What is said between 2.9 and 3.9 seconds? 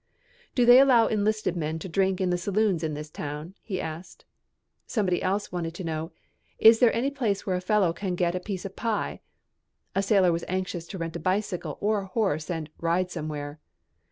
this town?" he